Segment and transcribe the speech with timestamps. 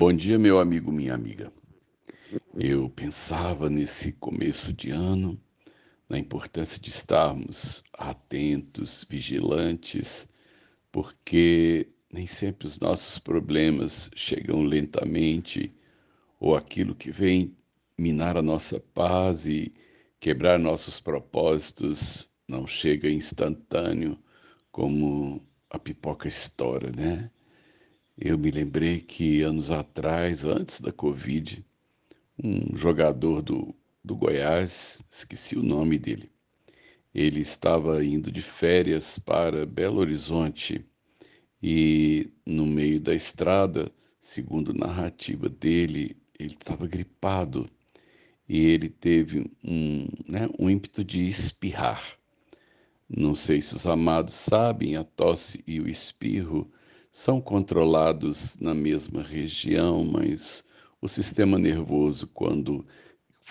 [0.00, 1.52] Bom dia, meu amigo, minha amiga.
[2.54, 5.38] Eu pensava nesse começo de ano
[6.08, 10.26] na importância de estarmos atentos, vigilantes,
[10.90, 15.70] porque nem sempre os nossos problemas chegam lentamente
[16.40, 17.54] ou aquilo que vem
[17.98, 19.70] minar a nossa paz e
[20.18, 24.18] quebrar nossos propósitos não chega instantâneo
[24.72, 27.30] como a pipoca estoura, né?
[28.22, 31.64] Eu me lembrei que anos atrás, antes da Covid,
[32.38, 33.74] um jogador do,
[34.04, 36.30] do Goiás, esqueci o nome dele,
[37.14, 40.84] ele estava indo de férias para Belo Horizonte
[41.62, 47.66] e no meio da estrada, segundo narrativa dele, ele estava gripado
[48.46, 52.18] e ele teve um, né, um ímpeto de espirrar.
[53.08, 56.70] Não sei se os amados sabem, a tosse e o espirro
[57.10, 60.64] são controlados na mesma região, mas
[61.00, 62.86] o sistema nervoso, quando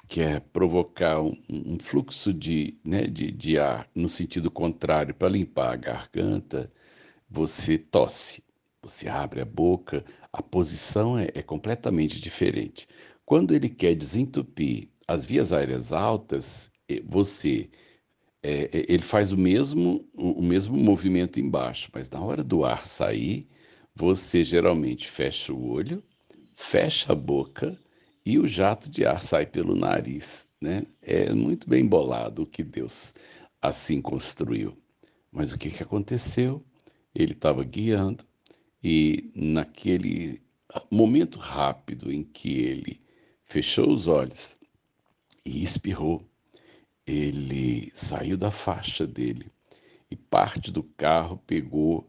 [0.08, 5.74] quer provocar um, um fluxo de, né, de, de ar no sentido contrário para limpar
[5.74, 6.72] a garganta,
[7.30, 8.44] você tosse,
[8.82, 12.88] você abre a boca, a posição é, é completamente diferente.
[13.26, 16.72] Quando ele quer desentupir as vias aéreas altas,
[17.06, 17.70] você
[18.42, 22.86] é, é, ele faz o mesmo, o mesmo movimento embaixo, mas na hora do ar
[22.86, 23.48] sair,
[23.94, 26.04] você geralmente fecha o olho,
[26.54, 27.78] fecha a boca
[28.26, 30.48] e o jato de ar sai pelo nariz.
[30.62, 30.86] Né?
[31.02, 33.14] É muito bem bolado o que Deus
[33.62, 34.78] assim construiu.
[35.32, 36.64] Mas o que, que aconteceu?
[37.14, 38.26] Ele estava guiando
[38.84, 40.42] e naquele
[40.90, 43.02] momento rápido em que ele
[43.44, 44.58] fechou os olhos
[45.46, 46.29] e espirrou,
[47.10, 49.52] ele saiu da faixa dele
[50.12, 52.08] e parte do carro pegou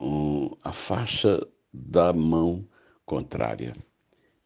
[0.00, 2.66] um, a faixa da mão
[3.06, 3.72] contrária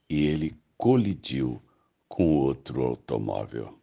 [0.09, 1.63] e ele colidiu
[2.09, 3.79] com outro automóvel.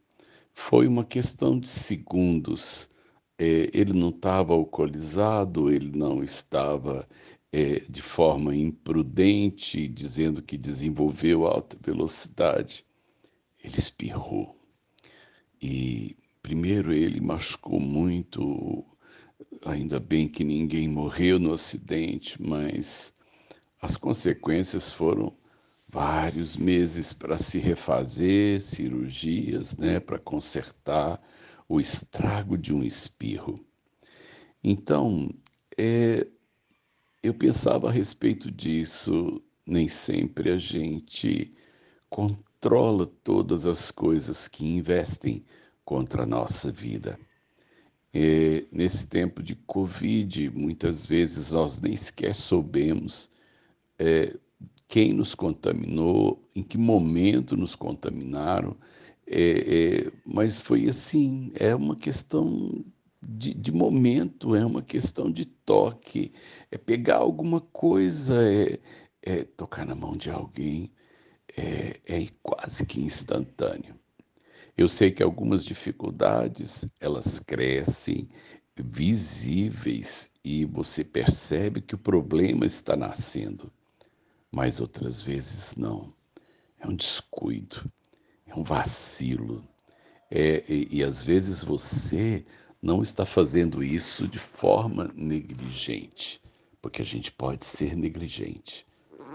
[0.54, 2.90] Foi uma questão de segundos.
[3.38, 7.08] É, ele não estava alcoolizado, ele não estava
[7.52, 12.86] é, de forma imprudente, dizendo que desenvolveu alta velocidade.
[13.64, 14.63] Ele espirrou
[15.64, 18.86] e primeiro ele machucou muito,
[19.66, 23.14] ainda bem que ninguém morreu no acidente, mas
[23.82, 25.34] as consequências foram
[25.88, 31.22] vários meses para se refazer, cirurgias, né, para consertar
[31.70, 33.66] o estrago de um espirro.
[34.62, 35.34] Então,
[35.78, 36.28] é,
[37.22, 41.56] eu pensava a respeito disso, nem sempre a gente
[42.64, 45.44] controla todas as coisas que investem
[45.84, 47.20] contra a nossa vida.
[48.14, 53.30] E, nesse tempo de Covid, muitas vezes nós nem sequer soubemos
[54.00, 54.34] é,
[54.88, 58.78] quem nos contaminou, em que momento nos contaminaram,
[59.28, 62.82] é, é, mas foi assim, é uma questão
[63.22, 66.32] de, de, momento, é uma questão de toque,
[66.72, 68.80] é pegar alguma coisa, é,
[69.22, 70.90] é tocar na mão de alguém,
[71.58, 73.96] é, é quase que instantâneo.
[74.76, 78.28] Eu sei que algumas dificuldades elas crescem
[78.76, 83.72] visíveis e você percebe que o problema está nascendo,
[84.52, 86.12] mas outras vezes não.
[86.80, 87.90] É um descuido,
[88.48, 89.64] é um vacilo.
[90.30, 92.44] É, e, e às vezes você
[92.82, 96.42] não está fazendo isso de forma negligente,
[96.82, 98.86] porque a gente pode ser negligente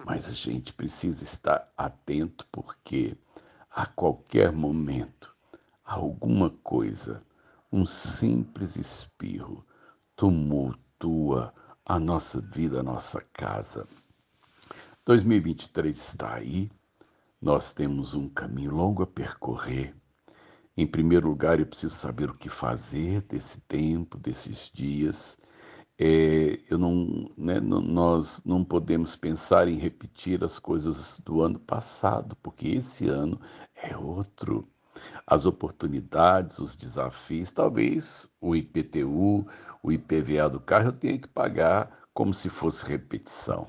[0.09, 3.15] mas a gente precisa estar atento porque
[3.71, 5.37] a qualquer momento,
[5.85, 7.23] alguma coisa,
[7.71, 9.63] um simples espirro,
[10.17, 11.53] tumultua
[11.85, 13.87] a nossa vida, a nossa casa.
[15.05, 16.71] 2023 está aí,
[17.39, 19.95] nós temos um caminho longo a percorrer.
[20.75, 25.39] Em primeiro lugar, eu preciso saber o que fazer desse tempo, desses dias.
[26.01, 32.37] É, eu não, né, nós não podemos pensar em repetir as coisas do ano passado,
[32.37, 33.41] porque esse ano
[33.75, 34.69] é outro.
[35.27, 39.47] As oportunidades, os desafios, talvez o IPTU,
[39.83, 43.69] o IPVA do carro eu tenha que pagar como se fosse repetição.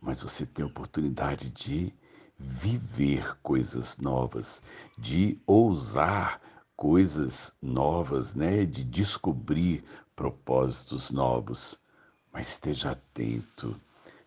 [0.00, 1.92] Mas você tem a oportunidade de
[2.38, 4.62] viver coisas novas,
[4.98, 6.40] de ousar
[6.76, 8.64] coisas novas, né?
[8.66, 9.82] de descobrir
[10.16, 11.78] propósitos novos.
[12.32, 13.78] Mas esteja atento,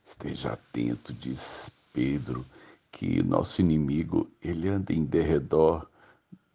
[0.03, 2.45] esteja atento, diz Pedro,
[2.91, 5.89] que nosso inimigo ele anda em derredor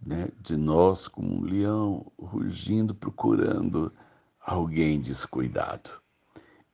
[0.04, 3.92] né, de nós como um leão, rugindo, procurando
[4.40, 5.90] alguém descuidado.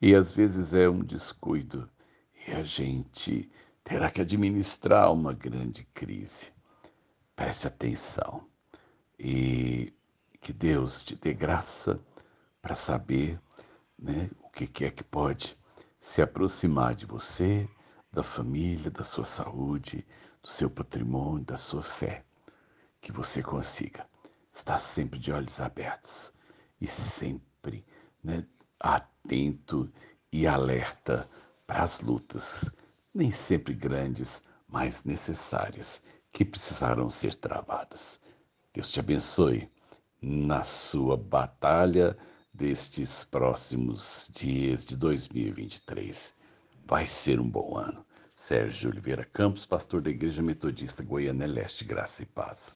[0.01, 1.89] E às vezes é um descuido
[2.49, 3.51] e a gente
[3.85, 6.53] terá que administrar uma grande crise.
[7.37, 8.47] Preste atenção
[9.19, 9.93] e
[10.41, 12.01] que Deus te dê graça
[12.61, 13.41] para saber
[13.99, 15.57] né, o que é que pode
[16.01, 17.69] se aproximar de você,
[18.13, 20.07] da família, da sua saúde,
[20.43, 22.25] do seu patrimônio, da sua fé.
[23.01, 24.07] Que você consiga
[24.53, 26.33] estar sempre de olhos abertos
[26.81, 27.85] e sempre
[28.23, 28.45] né,
[28.79, 29.91] atento
[30.33, 31.29] e alerta
[31.67, 32.73] para as lutas,
[33.15, 36.03] nem sempre grandes, mas necessárias,
[36.33, 38.21] que precisarão ser travadas.
[38.73, 39.71] Deus te abençoe
[40.23, 42.17] na sua batalha
[42.61, 46.35] destes próximos dias de 2023.
[46.87, 48.05] Vai ser um bom ano.
[48.35, 52.69] Sérgio Oliveira Campos, pastor da Igreja Metodista Goiânia Leste, Graça e Paz.